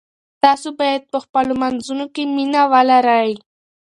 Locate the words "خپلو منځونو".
1.25-2.05